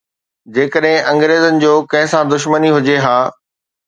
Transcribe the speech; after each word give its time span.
جيڪڏهن 0.53 1.09
انگريزن 1.11 1.59
جو 1.63 1.73
ڪنهن 1.91 2.09
سان 2.13 2.31
دشمني 2.31 2.73
هجي 2.79 2.97
ها. 3.05 3.13